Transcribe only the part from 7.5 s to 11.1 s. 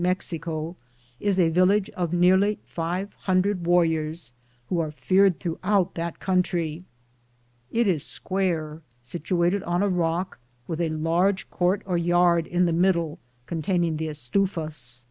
It is square, situated on a rock, with a